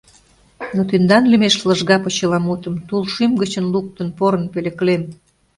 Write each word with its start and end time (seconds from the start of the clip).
Но 0.75 0.81
тендан 0.89 1.23
лӱмеш 1.31 1.55
лыжга 1.67 1.97
почеламутым 2.03 2.75
Тул 2.87 3.03
шӱм 3.13 3.31
гычын 3.41 3.65
луктын 3.73 4.07
порын 4.17 4.43
пӧлеклем. 4.53 5.03